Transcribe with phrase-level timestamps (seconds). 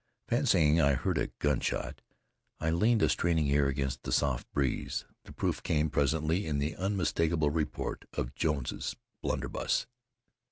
[0.27, 2.01] Fancying I heard a gunshot,
[2.59, 5.05] I leaned a straining ear against the soft breeze.
[5.25, 9.85] The proof came presently in the unmistakable report of Jones's blunderbuss.